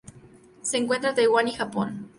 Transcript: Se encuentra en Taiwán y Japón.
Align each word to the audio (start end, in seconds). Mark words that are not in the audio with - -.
Se 0.63 0.77
encuentra 0.79 1.11
en 1.11 1.15
Taiwán 1.15 1.47
y 1.47 1.51
Japón. 1.53 2.09